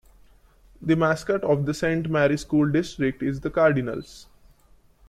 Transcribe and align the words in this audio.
The 0.81 0.95
mascot 0.95 1.43
of 1.43 1.67
the 1.67 1.75
Saint 1.75 2.09
Mary 2.09 2.35
school 2.35 2.67
district 2.71 3.21
is 3.21 3.39
the 3.39 3.51
"Cardinals". 3.51 4.25